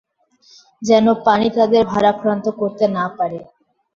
[0.81, 3.39] যেন পানি তাদের ভারাক্রান্ত করতে না পারে।